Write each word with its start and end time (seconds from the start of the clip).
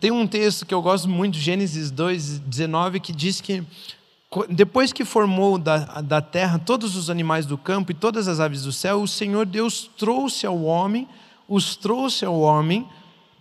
Tem 0.00 0.10
um 0.10 0.26
texto 0.26 0.64
que 0.64 0.72
eu 0.72 0.80
gosto 0.80 1.10
muito, 1.10 1.36
Gênesis 1.36 1.90
2, 1.90 2.38
19, 2.38 3.00
que 3.00 3.12
diz 3.12 3.38
que 3.42 3.62
depois 4.48 4.94
que 4.94 5.04
formou 5.04 5.58
da, 5.58 6.00
da 6.00 6.22
terra 6.22 6.58
todos 6.58 6.96
os 6.96 7.10
animais 7.10 7.44
do 7.44 7.58
campo 7.58 7.92
e 7.92 7.94
todas 7.94 8.26
as 8.26 8.40
aves 8.40 8.62
do 8.62 8.72
céu, 8.72 9.02
o 9.02 9.08
Senhor 9.08 9.44
Deus 9.44 9.90
trouxe 9.98 10.46
ao 10.46 10.62
homem, 10.62 11.06
os 11.46 11.76
trouxe 11.76 12.24
ao 12.24 12.40
homem, 12.40 12.88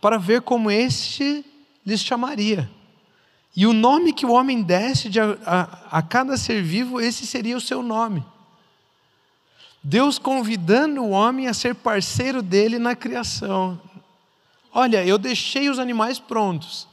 para 0.02 0.18
ver 0.18 0.42
como 0.42 0.70
este 0.70 1.46
lhes 1.86 2.04
chamaria. 2.04 2.70
E 3.56 3.66
o 3.66 3.72
nome 3.72 4.12
que 4.12 4.26
o 4.26 4.32
homem 4.32 4.62
desse 4.62 5.08
de 5.08 5.20
a, 5.22 5.38
a, 5.46 6.00
a 6.00 6.02
cada 6.02 6.36
ser 6.36 6.62
vivo, 6.62 7.00
esse 7.00 7.26
seria 7.26 7.56
o 7.56 7.62
seu 7.62 7.82
nome. 7.82 8.22
Deus 9.82 10.20
convidando 10.20 11.02
o 11.02 11.12
homem 11.12 11.48
a 11.48 11.54
ser 11.54 11.74
parceiro 11.74 12.42
dele 12.42 12.78
na 12.78 12.98
criação, 12.98 13.80
Olha, 14.74 15.06
eu 15.06 15.18
deixei 15.18 15.70
os 15.70 15.80
animais 15.80 16.20
prontos, 16.20 16.88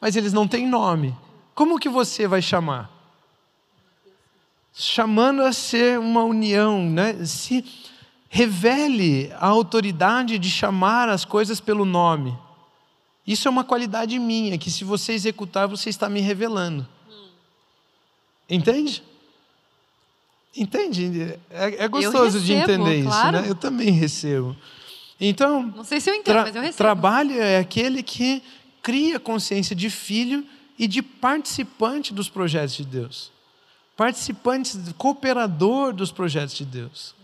mas 0.00 0.16
eles 0.16 0.32
não 0.32 0.46
têm 0.46 0.66
nome. 0.66 1.16
Como 1.54 1.78
que 1.78 1.88
você 1.88 2.26
vai 2.26 2.42
chamar? 2.42 2.90
Chamando 4.72 5.42
a 5.42 5.52
ser 5.52 5.98
uma 5.98 6.24
união, 6.24 6.88
né? 6.88 7.24
Se 7.24 7.64
revele 8.28 9.30
a 9.38 9.46
autoridade 9.46 10.38
de 10.38 10.50
chamar 10.50 11.08
as 11.08 11.24
coisas 11.24 11.60
pelo 11.60 11.84
nome. 11.84 12.36
Isso 13.26 13.46
é 13.46 13.50
uma 13.50 13.62
qualidade 13.62 14.18
minha, 14.18 14.58
que 14.58 14.70
se 14.70 14.84
você 14.84 15.12
executar, 15.12 15.68
você 15.68 15.90
está 15.90 16.08
me 16.08 16.20
revelando. 16.20 16.86
Entende? 18.48 19.02
Entende? 20.56 21.38
É, 21.50 21.84
é 21.84 21.88
gostoso 21.88 22.38
recebo, 22.38 22.44
de 22.44 22.52
entender 22.52 23.02
claro. 23.04 23.36
isso, 23.36 23.44
né? 23.44 23.50
Eu 23.50 23.54
também 23.54 23.90
recebo. 23.90 24.56
Então, 25.24 25.62
Não 25.62 25.84
sei 25.84 26.00
se 26.00 26.10
eu 26.10 26.14
entendo, 26.14 26.34
tra 26.34 26.42
mas 26.42 26.56
eu 26.56 26.60
recebo. 26.60 26.78
trabalho 26.78 27.40
é 27.40 27.58
aquele 27.58 28.02
que 28.02 28.42
cria 28.82 29.20
consciência 29.20 29.76
de 29.76 29.88
filho 29.88 30.44
e 30.76 30.88
de 30.88 31.00
participante 31.00 32.12
dos 32.12 32.28
projetos 32.28 32.74
de 32.74 32.84
Deus. 32.84 33.30
Participante, 33.96 34.76
cooperador 34.98 35.92
dos 35.92 36.10
projetos 36.10 36.56
de 36.56 36.64
Deus. 36.64 37.14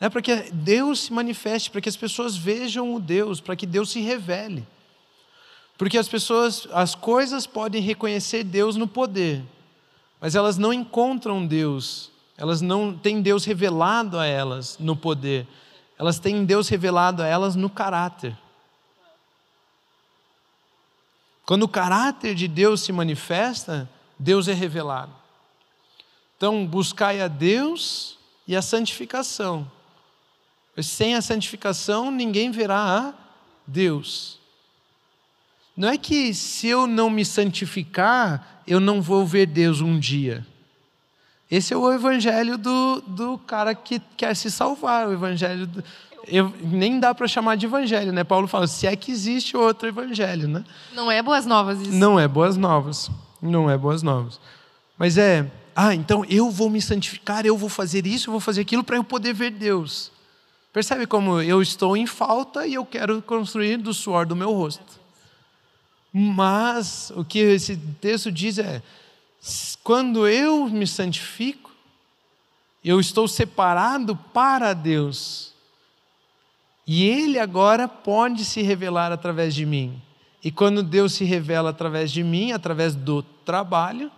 É 0.00 0.08
para 0.08 0.22
que 0.22 0.34
Deus 0.52 1.00
se 1.00 1.12
manifeste, 1.12 1.70
para 1.70 1.82
que 1.82 1.88
as 1.88 1.98
pessoas 1.98 2.34
vejam 2.34 2.94
o 2.94 2.98
Deus, 2.98 3.40
para 3.40 3.54
que 3.54 3.66
Deus 3.66 3.90
se 3.90 4.00
revele. 4.00 4.66
Porque 5.76 5.98
as 5.98 6.08
pessoas, 6.08 6.66
as 6.72 6.94
coisas 6.94 7.46
podem 7.46 7.82
reconhecer 7.82 8.42
Deus 8.42 8.74
no 8.74 8.88
poder, 8.88 9.42
mas 10.18 10.34
elas 10.34 10.56
não 10.56 10.72
encontram 10.72 11.46
Deus, 11.46 12.10
elas 12.38 12.62
não 12.62 12.96
têm 12.96 13.20
Deus 13.20 13.44
revelado 13.44 14.18
a 14.18 14.24
elas 14.24 14.78
no 14.78 14.96
poder 14.96 15.46
elas 16.04 16.18
têm 16.18 16.44
Deus 16.44 16.68
revelado 16.68 17.22
a 17.22 17.26
elas 17.26 17.56
no 17.56 17.70
caráter. 17.70 18.36
Quando 21.46 21.62
o 21.62 21.68
caráter 21.68 22.34
de 22.34 22.46
Deus 22.46 22.82
se 22.82 22.92
manifesta, 22.92 23.88
Deus 24.18 24.46
é 24.46 24.52
revelado. 24.52 25.12
Então, 26.36 26.66
buscai 26.66 27.22
a 27.22 27.28
Deus 27.28 28.18
e 28.46 28.54
a 28.54 28.60
santificação. 28.60 29.70
Sem 30.82 31.14
a 31.14 31.22
santificação, 31.22 32.10
ninguém 32.10 32.50
verá 32.50 33.08
a 33.08 33.14
Deus. 33.66 34.38
Não 35.74 35.88
é 35.88 35.96
que 35.96 36.34
se 36.34 36.68
eu 36.68 36.86
não 36.86 37.08
me 37.08 37.24
santificar, 37.24 38.62
eu 38.66 38.78
não 38.78 39.00
vou 39.00 39.26
ver 39.26 39.46
Deus 39.46 39.80
um 39.80 39.98
dia. 39.98 40.46
Esse 41.54 41.72
é 41.72 41.76
o 41.76 41.92
evangelho 41.92 42.58
do, 42.58 43.00
do 43.06 43.38
cara 43.38 43.76
que 43.76 44.02
quer 44.16 44.34
se 44.34 44.50
salvar, 44.50 45.06
o 45.06 45.12
evangelho. 45.12 45.68
Do, 45.68 45.84
eu, 46.26 46.52
nem 46.60 46.98
dá 46.98 47.14
para 47.14 47.28
chamar 47.28 47.56
de 47.56 47.66
evangelho, 47.66 48.12
né? 48.12 48.24
Paulo 48.24 48.48
fala, 48.48 48.66
se 48.66 48.88
é 48.88 48.96
que 48.96 49.12
existe 49.12 49.56
outro 49.56 49.86
evangelho, 49.86 50.48
né? 50.48 50.64
Não 50.92 51.12
é 51.12 51.22
boas 51.22 51.46
novas 51.46 51.80
isso. 51.80 51.92
Não 51.92 52.18
é 52.18 52.26
boas 52.26 52.56
novas. 52.56 53.08
Não 53.40 53.70
é 53.70 53.78
boas 53.78 54.02
novas. 54.02 54.40
Mas 54.98 55.16
é, 55.16 55.48
ah, 55.76 55.94
então 55.94 56.24
eu 56.28 56.50
vou 56.50 56.68
me 56.68 56.82
santificar, 56.82 57.46
eu 57.46 57.56
vou 57.56 57.68
fazer 57.68 58.04
isso, 58.04 58.30
eu 58.30 58.32
vou 58.32 58.40
fazer 58.40 58.62
aquilo 58.62 58.82
para 58.82 58.96
eu 58.96 59.04
poder 59.04 59.32
ver 59.32 59.52
Deus. 59.52 60.10
Percebe 60.72 61.06
como 61.06 61.40
eu 61.40 61.62
estou 61.62 61.96
em 61.96 62.04
falta 62.04 62.66
e 62.66 62.74
eu 62.74 62.84
quero 62.84 63.22
construir 63.22 63.76
do 63.76 63.94
suor 63.94 64.26
do 64.26 64.34
meu 64.34 64.52
rosto. 64.52 65.00
Mas 66.12 67.12
o 67.14 67.24
que 67.24 67.38
esse 67.38 67.76
texto 68.00 68.32
diz 68.32 68.58
é: 68.58 68.82
quando 69.82 70.26
eu 70.26 70.68
me 70.68 70.86
santifico, 70.86 71.70
eu 72.84 73.00
estou 73.00 73.28
separado 73.28 74.16
para 74.16 74.72
Deus. 74.72 75.52
E 76.86 77.04
Ele 77.04 77.38
agora 77.38 77.88
pode 77.88 78.44
se 78.44 78.62
revelar 78.62 79.10
através 79.12 79.54
de 79.54 79.64
mim. 79.64 80.00
E 80.42 80.50
quando 80.50 80.82
Deus 80.82 81.14
se 81.14 81.24
revela 81.24 81.70
através 81.70 82.12
de 82.12 82.22
mim, 82.22 82.52
através 82.52 82.94
do 82.94 83.22
trabalho, 83.22 84.12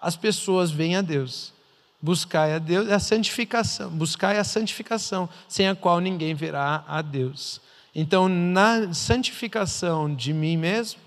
as 0.00 0.16
pessoas 0.16 0.70
vêm 0.70 0.96
a 0.96 1.00
Deus. 1.00 1.52
Buscai 2.02 2.54
a 2.54 2.58
Deus, 2.58 2.90
a 2.90 2.98
santificação, 2.98 3.90
buscai 3.90 4.38
a 4.38 4.44
santificação, 4.44 5.28
sem 5.48 5.68
a 5.68 5.74
qual 5.74 6.00
ninguém 6.00 6.34
verá 6.34 6.84
a 6.86 7.02
Deus. 7.02 7.60
Então, 7.94 8.28
na 8.28 8.92
santificação 8.94 10.14
de 10.14 10.32
mim 10.32 10.56
mesmo, 10.56 11.00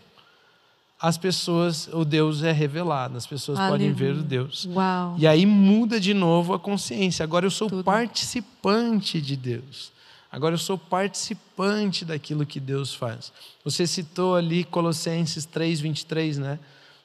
as 1.04 1.18
pessoas, 1.18 1.90
o 1.92 2.06
Deus 2.06 2.44
é 2.44 2.54
revelado, 2.54 3.18
as 3.18 3.28
pessoas 3.28 3.60
podem 3.60 3.92
ver 3.92 4.16
o 4.16 4.24
Deus. 4.24 4.66
Uau. 4.72 5.16
E 5.18 5.28
aí 5.28 5.46
muda 5.46 6.00
de 6.00 6.14
novo 6.14 6.54
a 6.54 6.60
consciência. 6.60 7.24
Agora 7.26 7.46
eu 7.46 7.52
sou 7.52 7.68
Tudo. 7.68 7.84
participante 7.84 9.20
de 9.20 9.36
Deus. 9.36 9.92
Agora 10.32 10.54
eu 10.54 10.58
sou 10.58 10.78
participante 10.78 12.06
daquilo 12.06 12.46
que 12.46 12.58
Deus 12.58 12.94
faz. 12.94 13.34
Você 13.66 13.86
citou 13.86 14.34
ali 14.34 14.64
Colossenses 14.64 15.46
3:23, 15.46 16.38
né? 16.38 16.58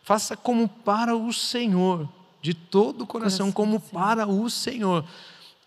Faça 0.05 0.37
como 0.37 0.69
para 0.69 1.17
o 1.17 1.33
Senhor, 1.33 2.09
de 2.41 2.55
todo 2.55 3.03
o 3.03 3.07
coração, 3.07 3.51
Coração, 3.51 3.53
como 3.53 3.81
sim. 3.81 3.87
para 3.93 4.29
o 4.29 4.49
Senhor. 4.49 5.05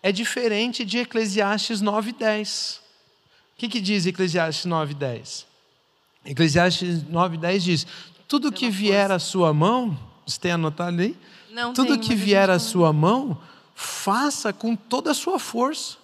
É 0.02 0.10
diferente 0.10 0.86
de 0.86 0.96
Eclesiastes 1.00 1.82
9:10. 1.82 2.78
O 2.78 3.58
que, 3.58 3.68
que 3.68 3.80
diz 3.80 4.06
Eclesiastes 4.06 4.64
9:10? 4.64 5.52
Eclesiastes 6.24 7.02
9:10 7.04 7.58
diz: 7.58 7.86
tudo 8.32 8.50
que 8.50 8.70
vier 8.70 9.10
à 9.10 9.18
sua 9.18 9.52
mão, 9.52 9.94
você 10.26 10.40
tem 10.40 10.52
anotado 10.52 11.02
aí? 11.02 11.14
Não 11.50 11.74
Tudo 11.74 11.88
tenho, 11.88 12.00
que 12.00 12.14
vier 12.14 12.48
à 12.48 12.58
sua 12.58 12.90
mão, 12.90 13.36
faça 13.74 14.54
com 14.54 14.74
toda 14.74 15.10
a 15.10 15.14
sua 15.14 15.38
força. 15.38 15.98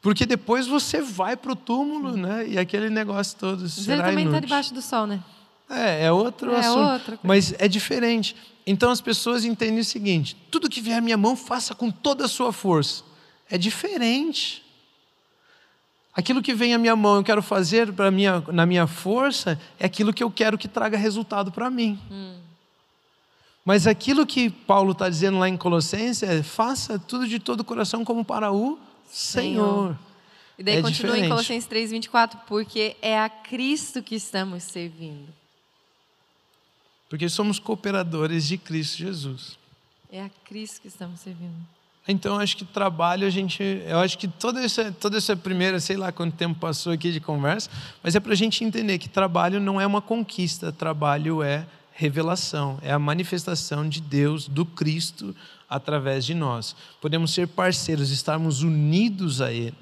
Porque 0.00 0.24
depois 0.24 0.66
você 0.66 1.02
vai 1.02 1.36
para 1.36 1.52
o 1.52 1.56
túmulo, 1.56 2.16
né? 2.16 2.48
E 2.48 2.58
aquele 2.58 2.88
negócio 2.88 3.36
todo 3.36 3.60
Mas 3.60 3.76
ele 3.76 3.96
será 3.98 4.08
também 4.08 4.24
está 4.24 4.40
debaixo 4.40 4.72
do 4.72 4.80
sol, 4.80 5.06
né? 5.06 5.22
É, 5.68 6.06
é 6.06 6.12
outro 6.12 6.50
É 6.52 6.60
assunto. 6.60 6.78
outra 6.78 7.16
coisa. 7.18 7.20
Mas 7.22 7.54
é 7.58 7.68
diferente. 7.68 8.34
Então 8.66 8.90
as 8.90 9.02
pessoas 9.02 9.44
entendem 9.44 9.80
o 9.80 9.84
seguinte: 9.84 10.34
tudo 10.50 10.70
que 10.70 10.80
vier 10.80 10.96
à 10.96 11.00
minha 11.02 11.18
mão, 11.18 11.36
faça 11.36 11.74
com 11.74 11.90
toda 11.90 12.24
a 12.24 12.28
sua 12.28 12.50
força. 12.50 13.04
É 13.50 13.58
diferente. 13.58 14.64
Aquilo 16.16 16.40
que 16.42 16.54
vem 16.54 16.72
à 16.72 16.78
minha 16.78 16.96
mão, 16.96 17.16
eu 17.16 17.22
quero 17.22 17.42
fazer 17.42 17.92
pra 17.92 18.10
minha, 18.10 18.42
na 18.50 18.64
minha 18.64 18.86
força, 18.86 19.60
é 19.78 19.84
aquilo 19.84 20.14
que 20.14 20.22
eu 20.24 20.30
quero 20.30 20.56
que 20.56 20.66
traga 20.66 20.96
resultado 20.96 21.52
para 21.52 21.68
mim. 21.68 22.00
Hum. 22.10 22.38
Mas 23.62 23.86
aquilo 23.86 24.24
que 24.24 24.48
Paulo 24.48 24.92
está 24.92 25.10
dizendo 25.10 25.38
lá 25.38 25.46
em 25.46 25.58
Colossenses 25.58 26.22
é: 26.22 26.42
faça 26.42 26.98
tudo 26.98 27.28
de 27.28 27.38
todo 27.38 27.60
o 27.60 27.64
coração 27.64 28.02
como 28.02 28.24
para 28.24 28.50
o 28.50 28.78
Senhor. 29.10 29.98
E 30.58 30.62
daí 30.62 30.76
É 30.76 30.82
continua 30.82 31.12
diferente. 31.12 31.26
em 31.26 31.28
Colossenses 31.28 31.68
3, 31.68 31.90
24, 31.90 32.40
porque 32.46 32.96
é 33.02 33.18
a 33.20 33.28
Cristo 33.28 34.02
que 34.02 34.14
estamos 34.14 34.62
servindo. 34.62 35.28
Porque 37.10 37.28
somos 37.28 37.58
cooperadores 37.58 38.48
de 38.48 38.56
Cristo 38.56 38.96
Jesus. 38.96 39.58
É 40.10 40.22
a 40.22 40.30
Cristo 40.44 40.80
que 40.80 40.88
estamos 40.88 41.20
servindo. 41.20 41.75
Então, 42.08 42.38
acho 42.38 42.56
que 42.56 42.64
trabalho 42.64 43.26
a 43.26 43.30
gente. 43.30 43.62
Eu 43.86 43.98
acho 43.98 44.16
que 44.16 44.28
toda 44.28 44.62
essa, 44.62 44.92
toda 44.92 45.16
essa 45.16 45.36
primeira, 45.36 45.80
sei 45.80 45.96
lá 45.96 46.12
quanto 46.12 46.36
tempo 46.36 46.58
passou 46.60 46.92
aqui 46.92 47.10
de 47.10 47.18
conversa, 47.20 47.68
mas 48.02 48.14
é 48.14 48.20
para 48.20 48.32
a 48.32 48.36
gente 48.36 48.62
entender 48.62 48.98
que 48.98 49.08
trabalho 49.08 49.58
não 49.60 49.80
é 49.80 49.86
uma 49.86 50.00
conquista, 50.00 50.70
trabalho 50.70 51.42
é 51.42 51.66
revelação, 51.92 52.78
é 52.82 52.92
a 52.92 52.98
manifestação 52.98 53.88
de 53.88 54.00
Deus, 54.00 54.46
do 54.46 54.64
Cristo, 54.64 55.34
através 55.68 56.24
de 56.24 56.34
nós. 56.34 56.76
Podemos 57.00 57.32
ser 57.32 57.48
parceiros, 57.48 58.10
estarmos 58.10 58.62
unidos 58.62 59.40
a 59.40 59.50
Ele. 59.50 59.74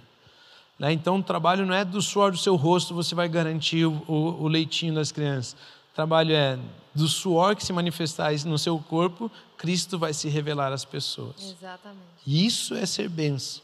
Né? 0.79 0.93
Então, 0.93 1.19
o 1.19 1.23
trabalho 1.23 1.67
não 1.67 1.75
é 1.75 1.85
do 1.85 2.00
suor 2.00 2.31
do 2.32 2.38
seu 2.38 2.56
rosto 2.56 2.94
você 2.94 3.15
vai 3.15 3.29
garantir 3.29 3.85
o, 3.85 4.03
o- 4.09 4.44
o 4.44 4.49
leitinho 4.49 4.94
das 4.94 5.12
crianças. 5.12 5.56
Trabalho 5.94 6.35
é 6.35 6.58
do 6.94 7.08
suor 7.08 7.56
que 7.56 7.64
se 7.64 7.73
manifestar 7.73 8.32
no 8.44 8.58
seu 8.58 8.79
corpo, 8.79 9.31
Cristo 9.56 9.99
vai 9.99 10.12
se 10.12 10.29
revelar 10.29 10.73
às 10.73 10.85
pessoas. 10.85 11.37
Exatamente. 11.41 12.02
E 12.26 12.44
isso 12.44 12.75
é 12.75 12.85
ser 12.85 13.08
benção. 13.08 13.62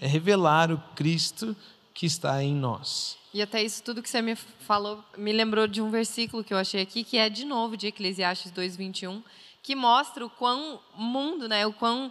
É 0.00 0.06
revelar 0.06 0.70
o 0.72 0.78
Cristo 0.94 1.56
que 1.94 2.06
está 2.06 2.42
em 2.42 2.54
nós. 2.54 3.16
E 3.32 3.40
até 3.42 3.62
isso 3.62 3.82
tudo 3.82 4.02
que 4.02 4.08
você 4.08 4.20
me 4.22 4.34
falou 4.34 5.02
me 5.16 5.32
lembrou 5.32 5.66
de 5.66 5.80
um 5.80 5.90
versículo 5.90 6.42
que 6.42 6.52
eu 6.52 6.58
achei 6.58 6.80
aqui, 6.80 7.04
que 7.04 7.18
é 7.18 7.28
de 7.28 7.44
novo 7.44 7.76
de 7.76 7.86
Eclesiastes 7.88 8.50
2:21, 8.50 9.22
que 9.62 9.74
mostra 9.74 10.24
o 10.24 10.30
quão 10.30 10.80
mundo, 10.94 11.48
né, 11.48 11.66
o 11.66 11.72
quão 11.72 12.10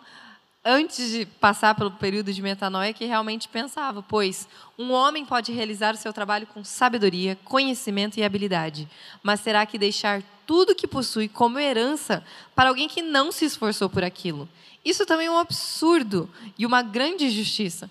antes 0.66 1.12
de 1.12 1.28
passar 1.28 1.76
pelo 1.76 1.92
período 1.92 2.34
de 2.34 2.42
metanoia, 2.42 2.92
que 2.92 3.06
realmente 3.06 3.48
pensava, 3.48 4.02
pois 4.02 4.48
um 4.80 4.92
homem 4.92 5.24
pode 5.24 5.52
realizar 5.52 5.94
o 5.94 5.98
seu 5.98 6.12
trabalho 6.12 6.48
com 6.48 6.64
sabedoria, 6.64 7.38
conhecimento 7.46 8.18
e 8.18 8.24
habilidade, 8.24 8.90
mas 9.22 9.42
terá 9.42 9.64
que 9.68 9.78
deixar 9.78 10.24
tudo 10.48 10.74
que 10.74 10.88
possui 10.88 11.28
como 11.28 11.60
herança 11.60 12.26
para 12.56 12.70
alguém 12.70 12.88
que 12.88 13.04
não 13.04 13.32
se 13.32 13.46
esforçou 13.46 13.88
por 13.88 14.04
aquilo. 14.04 14.50
Isso 14.84 15.06
também 15.06 15.28
é 15.28 15.32
um 15.32 15.38
absurdo 15.38 16.30
e 16.58 16.66
uma 16.66 16.82
grande 16.82 17.26
injustiça. 17.26 17.90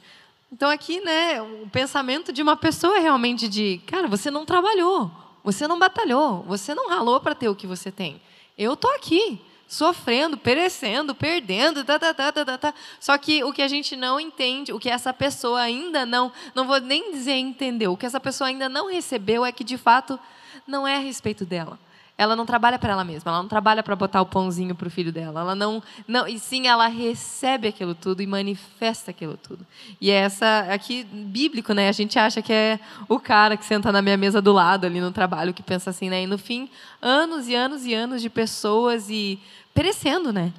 Então 0.52 0.68
aqui, 0.68 1.00
né, 1.00 1.40
o 1.42 1.68
pensamento 1.70 2.32
de 2.32 2.42
uma 2.42 2.56
pessoa 2.56 2.98
realmente 2.98 3.48
de, 3.48 3.80
cara, 3.86 4.08
você 4.08 4.30
não 4.30 4.44
trabalhou, 4.44 5.10
você 5.44 5.68
não 5.68 5.78
batalhou, 5.78 6.42
você 6.42 6.74
não 6.74 6.88
ralou 6.88 7.20
para 7.20 7.34
ter 7.34 7.48
o 7.48 7.54
que 7.54 7.66
você 7.66 7.90
tem. 7.90 8.20
Eu 8.56 8.76
tô 8.76 8.88
aqui 8.88 9.40
sofrendo, 9.68 10.36
perecendo, 10.36 11.14
perdendo, 11.14 11.84
tá, 11.84 11.98
tá, 11.98 12.14
tá, 12.14 12.32
tá, 12.32 12.44
tá, 12.44 12.58
tá. 12.58 12.74
Só 13.00 13.16
que 13.18 13.42
o 13.42 13.52
que 13.52 13.62
a 13.62 13.68
gente 13.68 13.96
não 13.96 14.20
entende, 14.20 14.72
o 14.72 14.78
que 14.78 14.90
essa 14.90 15.12
pessoa 15.12 15.60
ainda 15.60 16.04
não, 16.04 16.32
não 16.54 16.66
vou 16.66 16.80
nem 16.80 17.12
dizer 17.12 17.36
entendeu, 17.36 17.92
o 17.92 17.96
que 17.96 18.06
essa 18.06 18.20
pessoa 18.20 18.48
ainda 18.48 18.68
não 18.68 18.90
recebeu 18.90 19.44
é 19.44 19.52
que 19.52 19.64
de 19.64 19.76
fato 19.76 20.18
não 20.66 20.86
é 20.86 20.96
a 20.96 21.00
respeito 21.00 21.44
dela. 21.44 21.78
Ela 22.16 22.36
não 22.36 22.46
trabalha 22.46 22.78
para 22.78 22.92
ela 22.92 23.02
mesma, 23.02 23.32
ela 23.32 23.42
não 23.42 23.48
trabalha 23.48 23.82
para 23.82 23.96
botar 23.96 24.22
o 24.22 24.26
pãozinho 24.26 24.72
para 24.74 24.86
o 24.86 24.90
filho 24.90 25.12
dela. 25.12 25.40
Ela 25.40 25.54
não, 25.54 25.82
não, 26.06 26.28
e 26.28 26.38
sim 26.38 26.68
ela 26.68 26.86
recebe 26.86 27.66
aquilo 27.66 27.92
tudo 27.92 28.22
e 28.22 28.26
manifesta 28.26 29.10
aquilo 29.10 29.36
tudo. 29.36 29.66
E 30.00 30.12
é 30.12 30.14
essa 30.14 30.60
aqui 30.70 31.02
bíblico, 31.02 31.72
né? 31.72 31.88
A 31.88 31.92
gente 31.92 32.16
acha 32.16 32.40
que 32.40 32.52
é 32.52 32.78
o 33.08 33.18
cara 33.18 33.56
que 33.56 33.64
senta 33.64 33.90
na 33.90 34.00
minha 34.00 34.16
mesa 34.16 34.40
do 34.40 34.52
lado 34.52 34.86
ali 34.86 35.00
no 35.00 35.10
trabalho 35.10 35.52
que 35.52 35.62
pensa 35.62 35.90
assim, 35.90 36.08
né? 36.08 36.22
E 36.22 36.26
no 36.26 36.38
fim, 36.38 36.70
anos 37.02 37.48
e 37.48 37.54
anos 37.56 37.84
e 37.84 37.92
anos 37.92 38.22
de 38.22 38.30
pessoas 38.30 39.10
e 39.10 39.40
perecendo, 39.74 40.32
né? 40.32 40.52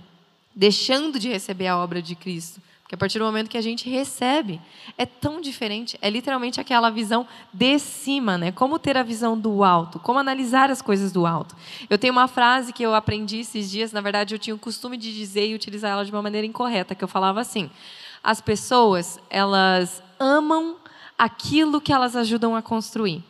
Deixando 0.54 1.18
de 1.18 1.30
receber 1.30 1.68
a 1.68 1.78
obra 1.78 2.02
de 2.02 2.16
Cristo. 2.16 2.62
Porque 2.86 2.94
a 2.94 2.98
partir 3.00 3.18
do 3.18 3.26
momento 3.26 3.50
que 3.50 3.58
a 3.58 3.64
gente 3.64 3.90
recebe, 3.90 4.62
é 4.96 5.08
tão 5.08 5.42
diferente. 5.42 5.98
É 6.04 6.08
literalmente 6.08 6.62
aquela 6.62 6.92
visão 6.92 7.28
de 7.52 7.80
cima, 7.80 8.38
né? 8.38 8.52
Como 8.52 8.78
ter 8.78 8.96
a 8.96 9.02
visão 9.02 9.36
do 9.36 9.64
alto, 9.64 9.98
como 9.98 10.20
analisar 10.20 10.70
as 10.70 10.84
coisas 10.84 11.12
do 11.12 11.26
alto. 11.26 11.56
Eu 11.90 11.98
tenho 11.98 12.14
uma 12.14 12.28
frase 12.28 12.72
que 12.72 12.84
eu 12.84 12.94
aprendi 12.94 13.40
esses 13.40 13.72
dias, 13.72 13.92
na 13.92 14.02
verdade 14.02 14.36
eu 14.36 14.40
tinha 14.40 14.56
o 14.56 14.60
costume 14.60 14.98
de 14.98 15.12
dizer 15.12 15.48
e 15.48 15.56
utilizar 15.56 15.94
ela 15.94 16.06
de 16.06 16.12
uma 16.12 16.22
maneira 16.22 16.46
incorreta, 16.46 16.94
que 16.94 17.04
eu 17.04 17.08
falava 17.08 17.42
assim: 17.42 17.72
as 18.24 18.40
pessoas, 18.40 19.20
elas 19.32 20.04
amam 20.20 20.76
aquilo 21.18 21.82
que 21.82 21.92
elas 21.92 22.16
ajudam 22.16 22.56
a 22.56 22.62
construir. 22.62 23.24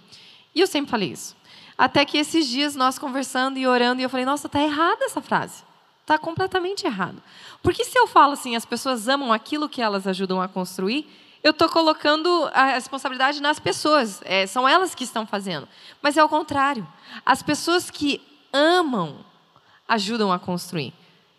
E 0.53 0.59
eu 0.59 0.67
sempre 0.67 0.91
falei 0.91 1.13
isso. 1.13 1.33
Até 1.77 2.03
que 2.03 2.17
esses 2.17 2.45
dias 2.49 2.75
nós 2.75 2.99
conversando 2.99 3.57
e 3.57 3.65
orando, 3.65 4.01
e 4.01 4.03
eu 4.03 4.09
falei: 4.09 4.25
nossa, 4.25 4.49
tá 4.49 4.61
errada 4.61 5.05
essa 5.05 5.21
frase. 5.21 5.63
Está 6.05 6.19
completamente 6.19 6.85
errado. 6.85 7.19
Porque 7.63 7.83
se 7.83 7.97
eu 7.97 8.05
falo 8.05 8.33
assim, 8.33 8.55
as 8.55 8.63
pessoas 8.63 9.09
amam 9.09 9.33
aquilo 9.33 9.67
que 9.67 9.81
elas 9.81 10.05
ajudam 10.05 10.39
a 10.39 10.47
construir, 10.47 11.09
eu 11.43 11.49
estou 11.49 11.67
colocando 11.67 12.47
a 12.53 12.65
responsabilidade 12.73 13.41
nas 13.41 13.57
pessoas. 13.57 14.21
É, 14.23 14.45
são 14.45 14.69
elas 14.69 14.93
que 14.93 15.03
estão 15.03 15.25
fazendo. 15.25 15.67
Mas 16.03 16.15
é 16.15 16.23
o 16.23 16.29
contrário. 16.29 16.87
As 17.25 17.41
pessoas 17.41 17.89
que 17.89 18.21
amam 18.53 19.25
ajudam 19.87 20.31
a 20.31 20.37
construir. 20.37 20.93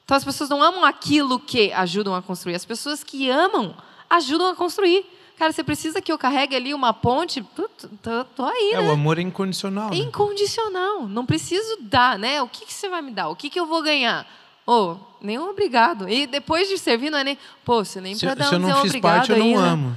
Então 0.05 0.17
as 0.17 0.25
pessoas 0.25 0.51
não 0.51 0.61
amam 0.61 0.85
aquilo 0.85 1.39
que 1.39 1.73
ajudam 1.73 2.13
a 2.13 2.21
construir. 2.21 2.57
As 2.57 2.65
pessoas 2.65 3.05
que 3.05 3.31
amam 3.31 3.73
ajudam 4.11 4.49
a 4.49 4.57
construir. 4.57 5.07
Cara, 5.39 5.53
você 5.53 5.63
precisa 5.63 6.03
que 6.03 6.11
eu 6.11 6.19
carregue 6.19 6.57
ali 6.57 6.75
uma 6.75 6.93
ponte? 6.93 7.41
Tô, 7.55 7.69
tô, 8.03 8.25
tô 8.25 8.45
aí, 8.45 8.73
é, 8.75 8.83
né? 8.83 8.89
o 8.89 8.91
amor 8.91 9.17
é 9.17 9.23
incondicional. 9.23 9.93
É 9.93 9.97
incondicional. 9.97 11.07
Não 11.07 11.25
preciso 11.25 11.77
dar, 11.83 12.19
né? 12.19 12.43
O 12.43 12.49
que, 12.49 12.67
que 12.67 12.75
você 12.75 12.89
vai 12.89 13.01
me 13.01 13.13
dar? 13.13 13.29
O 13.29 13.37
que, 13.37 13.49
que 13.49 13.61
eu 13.61 13.67
vou 13.67 13.81
ganhar? 13.81 14.27
Oh, 14.67 14.97
nenhum 15.21 15.49
obrigado. 15.49 16.09
E 16.09 16.27
depois 16.27 16.69
de 16.69 16.77
servir, 16.77 17.09
não 17.11 17.19
é 17.19 17.25
nem. 17.25 17.39
Pô, 17.65 17.85
você 17.85 18.01
nem 18.01 18.19
para 18.19 18.35
dar 18.35 18.49
se 18.49 18.55
eu 18.55 18.59
não 18.59 18.83
fiz 18.83 18.97
parte, 18.97 19.31
eu 19.31 19.37
aí, 19.37 19.55
não 19.55 19.63
né? 19.63 19.69
amo. 19.69 19.97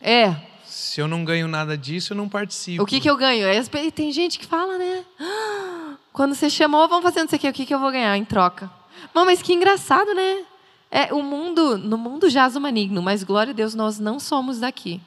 É. 0.00 0.36
Se 0.64 1.00
eu 1.00 1.06
não 1.08 1.24
ganho 1.24 1.46
nada 1.46 1.76
disso, 1.76 2.12
eu 2.12 2.16
não 2.16 2.28
participo. 2.28 2.82
O 2.82 2.86
que, 2.86 3.00
que 3.00 3.10
eu 3.10 3.16
ganho? 3.16 3.46
E 3.50 3.90
tem 3.90 4.10
gente 4.10 4.38
que 4.38 4.46
fala, 4.46 4.78
né? 4.78 5.04
"Ah, 5.20 5.94
Quando 6.12 6.34
você 6.34 6.48
chamou, 6.50 6.88
vamos 6.88 7.04
fazendo 7.04 7.26
isso 7.26 7.34
aqui, 7.36 7.48
o 7.48 7.52
que, 7.52 7.66
que 7.66 7.74
eu 7.74 7.78
vou 7.78 7.92
ganhar 7.92 8.16
em 8.16 8.24
troca? 8.24 8.70
Mano, 9.14 9.26
mas 9.26 9.40
que 9.42 9.52
engraçado, 9.52 10.12
né? 10.14 10.44
É, 10.90 11.12
o 11.12 11.22
mundo, 11.22 11.76
no 11.76 11.98
mundo 11.98 12.30
jaz 12.30 12.56
o 12.56 12.60
maligno, 12.60 13.02
mas 13.02 13.22
glória 13.22 13.50
a 13.52 13.54
Deus, 13.54 13.74
nós 13.74 13.98
não 13.98 14.18
somos 14.18 14.58
daqui. 14.58 15.00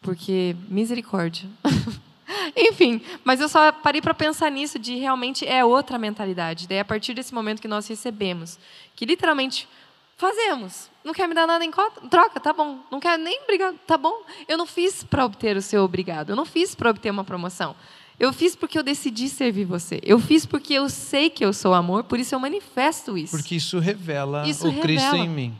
Porque 0.00 0.56
misericórdia. 0.68 1.48
Enfim, 2.56 3.00
mas 3.24 3.40
eu 3.40 3.48
só 3.48 3.72
parei 3.72 4.00
para 4.00 4.14
pensar 4.14 4.50
nisso 4.50 4.78
de 4.78 4.96
realmente 4.96 5.46
é 5.46 5.64
outra 5.64 5.98
mentalidade. 5.98 6.66
Daí 6.68 6.78
a 6.80 6.84
partir 6.84 7.14
desse 7.14 7.34
momento 7.34 7.60
que 7.60 7.68
nós 7.68 7.86
recebemos, 7.88 8.58
que 8.94 9.04
literalmente 9.04 9.68
fazemos. 10.16 10.90
Não 11.04 11.14
quer 11.14 11.26
me 11.28 11.34
dar 11.34 11.46
nada 11.46 11.64
em 11.64 11.70
cota? 11.70 12.00
troca, 12.08 12.40
tá 12.40 12.52
bom. 12.52 12.80
Não 12.90 13.00
quer 13.00 13.18
nem 13.18 13.40
obrigado, 13.44 13.78
tá 13.86 13.96
bom. 13.96 14.22
Eu 14.46 14.58
não 14.58 14.66
fiz 14.66 15.04
para 15.04 15.24
obter 15.24 15.56
o 15.56 15.62
seu 15.62 15.82
obrigado. 15.84 16.30
Eu 16.30 16.36
não 16.36 16.44
fiz 16.44 16.74
para 16.74 16.90
obter 16.90 17.10
uma 17.10 17.24
promoção. 17.24 17.74
Eu 18.18 18.32
fiz 18.32 18.56
porque 18.56 18.76
eu 18.76 18.82
decidi 18.82 19.28
servir 19.28 19.64
você. 19.64 20.00
Eu 20.02 20.18
fiz 20.18 20.44
porque 20.44 20.74
eu 20.74 20.88
sei 20.88 21.30
que 21.30 21.44
eu 21.44 21.52
sou 21.52 21.72
amor, 21.72 22.02
por 22.02 22.18
isso 22.18 22.34
eu 22.34 22.40
manifesto 22.40 23.16
isso. 23.16 23.36
Porque 23.36 23.54
isso 23.54 23.78
revela 23.78 24.46
Isso 24.46 24.68
o 24.68 24.80
Cristo 24.80 25.04
revela. 25.04 25.24
em 25.24 25.28
mim. 25.28 25.56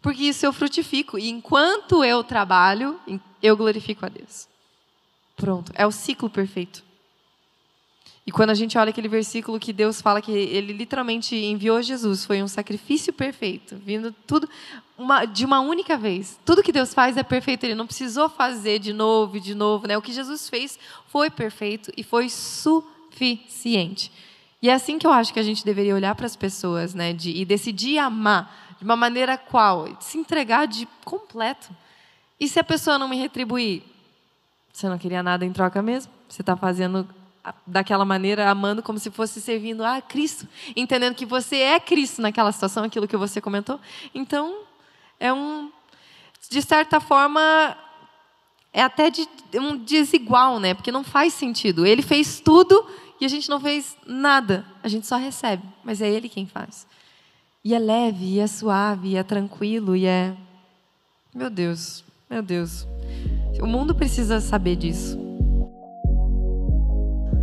Porque 0.00 0.22
isso 0.22 0.46
eu 0.46 0.52
frutifico. 0.52 1.18
E 1.18 1.28
enquanto 1.28 2.04
eu 2.04 2.22
trabalho, 2.22 2.98
eu 3.42 3.56
glorifico 3.56 4.06
a 4.06 4.08
Deus. 4.08 4.46
Pronto. 5.38 5.72
É 5.74 5.86
o 5.86 5.90
ciclo 5.90 6.28
perfeito. 6.28 6.82
E 8.26 8.30
quando 8.30 8.50
a 8.50 8.54
gente 8.54 8.76
olha 8.76 8.90
aquele 8.90 9.08
versículo 9.08 9.58
que 9.58 9.72
Deus 9.72 10.02
fala 10.02 10.20
que 10.20 10.30
ele 10.30 10.74
literalmente 10.74 11.34
enviou 11.34 11.80
Jesus, 11.80 12.26
foi 12.26 12.42
um 12.42 12.48
sacrifício 12.48 13.10
perfeito, 13.10 13.76
vindo 13.76 14.12
tudo 14.26 14.46
uma- 14.98 15.24
de 15.24 15.46
uma 15.46 15.60
única 15.60 15.96
vez. 15.96 16.38
Tudo 16.44 16.62
que 16.62 16.72
Deus 16.72 16.92
faz 16.92 17.16
é 17.16 17.22
perfeito, 17.22 17.64
ele 17.64 17.74
não 17.74 17.86
precisou 17.86 18.28
fazer 18.28 18.80
de 18.80 18.92
novo 18.92 19.38
e 19.38 19.40
de 19.40 19.54
novo, 19.54 19.86
né? 19.86 19.96
O 19.96 20.02
que 20.02 20.12
Jesus 20.12 20.46
fez 20.46 20.78
foi 21.06 21.30
perfeito 21.30 21.90
e 21.96 22.02
foi 22.02 22.28
suficiente. 22.28 24.12
E 24.60 24.68
é 24.68 24.74
assim 24.74 24.98
que 24.98 25.06
eu 25.06 25.12
acho 25.12 25.32
que 25.32 25.40
a 25.40 25.42
gente 25.42 25.64
deveria 25.64 25.94
olhar 25.94 26.14
para 26.14 26.26
as 26.26 26.36
pessoas, 26.36 26.92
né, 26.92 27.12
de, 27.14 27.30
e 27.30 27.44
decidir 27.44 27.96
amar 27.96 28.74
de 28.78 28.84
uma 28.84 28.96
maneira 28.96 29.38
qual, 29.38 29.96
se 30.00 30.18
entregar 30.18 30.66
de 30.66 30.86
completo. 31.04 31.70
E 32.38 32.46
se 32.46 32.58
a 32.60 32.64
pessoa 32.64 32.98
não 32.98 33.08
me 33.08 33.16
retribuir, 33.16 33.82
você 34.72 34.88
não 34.88 34.98
queria 34.98 35.22
nada 35.22 35.44
em 35.44 35.52
troca 35.52 35.82
mesmo? 35.82 36.12
Você 36.28 36.42
está 36.42 36.56
fazendo 36.56 37.08
daquela 37.66 38.04
maneira, 38.04 38.50
amando 38.50 38.82
como 38.82 38.98
se 38.98 39.10
fosse 39.10 39.40
servindo 39.40 39.84
a 39.84 40.00
Cristo, 40.00 40.46
entendendo 40.76 41.14
que 41.14 41.26
você 41.26 41.56
é 41.56 41.80
Cristo 41.80 42.20
naquela 42.20 42.52
situação, 42.52 42.84
aquilo 42.84 43.08
que 43.08 43.16
você 43.16 43.40
comentou. 43.40 43.80
Então, 44.14 44.62
é 45.18 45.32
um, 45.32 45.70
de 46.50 46.62
certa 46.62 47.00
forma, 47.00 47.76
é 48.72 48.82
até 48.82 49.10
de, 49.10 49.28
um 49.54 49.76
desigual, 49.76 50.58
né? 50.60 50.74
Porque 50.74 50.92
não 50.92 51.04
faz 51.04 51.32
sentido. 51.34 51.86
Ele 51.86 52.02
fez 52.02 52.40
tudo 52.40 52.86
e 53.20 53.24
a 53.24 53.28
gente 53.28 53.48
não 53.48 53.60
fez 53.60 53.96
nada. 54.06 54.64
A 54.82 54.88
gente 54.88 55.06
só 55.06 55.16
recebe, 55.16 55.62
mas 55.82 56.00
é 56.00 56.08
Ele 56.08 56.28
quem 56.28 56.46
faz. 56.46 56.86
E 57.64 57.74
é 57.74 57.78
leve, 57.78 58.24
e 58.24 58.40
é 58.40 58.46
suave, 58.46 59.08
e 59.08 59.16
é 59.16 59.22
tranquilo, 59.22 59.96
e 59.96 60.06
é. 60.06 60.34
Meu 61.34 61.50
Deus, 61.50 62.04
meu 62.30 62.42
Deus. 62.42 62.86
O 63.60 63.66
mundo 63.66 63.94
precisa 63.94 64.40
saber 64.40 64.76
disso. 64.76 65.18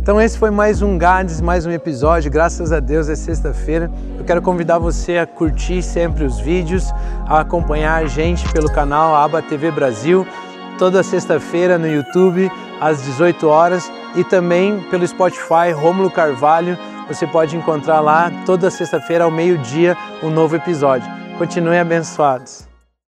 Então 0.00 0.20
esse 0.20 0.38
foi 0.38 0.50
mais 0.50 0.82
um 0.82 0.96
Gades, 0.96 1.40
mais 1.40 1.66
um 1.66 1.70
episódio. 1.72 2.30
Graças 2.30 2.70
a 2.70 2.78
Deus 2.78 3.08
é 3.08 3.16
sexta-feira. 3.16 3.90
Eu 4.16 4.24
quero 4.24 4.40
convidar 4.40 4.78
você 4.78 5.18
a 5.18 5.26
curtir 5.26 5.82
sempre 5.82 6.22
os 6.22 6.38
vídeos, 6.38 6.92
a 7.26 7.40
acompanhar 7.40 8.04
a 8.04 8.06
gente 8.06 8.48
pelo 8.52 8.70
canal 8.70 9.16
Aba 9.16 9.42
TV 9.42 9.72
Brasil, 9.72 10.24
toda 10.78 11.02
sexta-feira 11.02 11.76
no 11.76 11.88
YouTube 11.88 12.48
às 12.80 13.02
18 13.02 13.48
horas 13.48 13.90
e 14.14 14.22
também 14.22 14.80
pelo 14.90 15.06
Spotify 15.06 15.72
Rômulo 15.74 16.08
Carvalho. 16.08 16.78
Você 17.08 17.26
pode 17.26 17.56
encontrar 17.56 17.98
lá 17.98 18.30
toda 18.46 18.70
sexta-feira 18.70 19.24
ao 19.24 19.30
meio-dia 19.30 19.96
um 20.22 20.30
novo 20.30 20.54
episódio. 20.54 21.10
Continuem 21.36 21.80
abençoados. 21.80 22.75